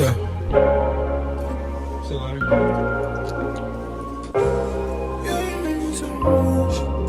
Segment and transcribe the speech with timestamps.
[0.00, 0.14] Yeah.
[6.70, 6.99] See.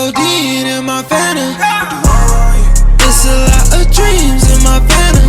[0.00, 1.46] Codeine in my Fanta.
[3.00, 5.19] It's a lot of dreams in my Fanta.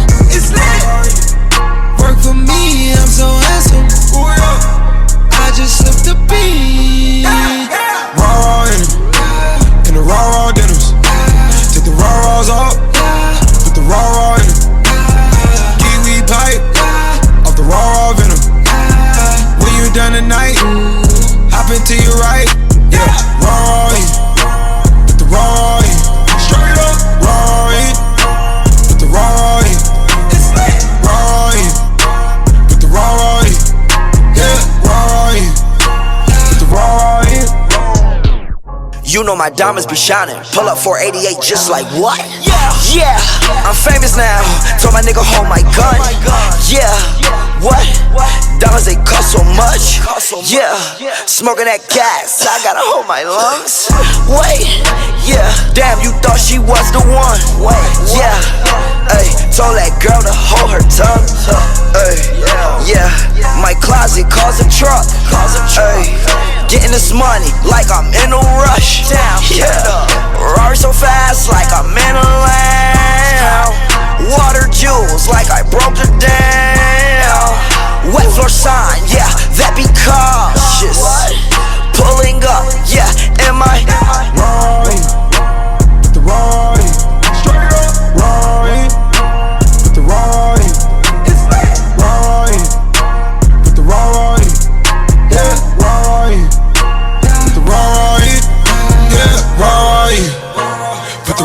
[39.11, 40.39] You know my diamonds be shining.
[40.55, 42.15] Pull up 488 just like what?
[42.47, 43.19] Yeah, yeah.
[43.67, 44.39] I'm famous now.
[44.79, 45.99] Told my nigga hold my gun.
[46.71, 46.87] Yeah.
[47.59, 47.83] What?
[48.63, 49.99] Diamonds they cost so much.
[50.47, 50.79] Yeah.
[51.27, 52.47] Smoking that gas.
[52.47, 53.91] I gotta hold my lungs.
[54.31, 54.79] Wait.
[55.27, 55.43] Yeah.
[55.75, 57.41] Damn, you thought she was the one.
[58.15, 58.39] Yeah.
[59.11, 61.27] Hey, told that girl to hold her tongue.
[61.91, 62.15] Hey.
[62.87, 63.11] Yeah.
[63.59, 65.03] My closet calls a truck.
[65.75, 66.15] Hey.
[66.71, 69.11] Getting this money like I'm in a rush.
[69.11, 70.07] Yeah.
[70.55, 73.75] Rari so fast like I'm in a lamb.
[74.31, 76.50] Water jewels like I broke her down.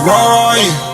[0.06, 0.85] Where?